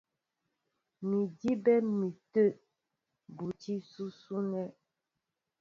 Mǐ' 1.07 1.17
ó 1.23 1.27
dibɛ 1.39 1.73
mi 1.97 2.07
tə̂ 2.31 2.45
buti 3.35 3.73
ǹsʉsʉ 3.85 4.25
nɛ́. 4.51 4.65